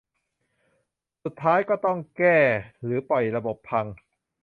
[1.23, 2.39] สุดท้ายก็ต้องแก้
[2.83, 3.85] หรือปล่อยระบบพัง